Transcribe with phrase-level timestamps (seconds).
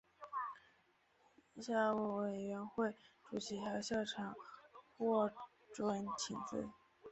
[1.61, 2.91] 校务委员会
[3.29, 4.33] 主席和校长
[4.97, 5.29] 获
[5.75, 6.67] 准请辞。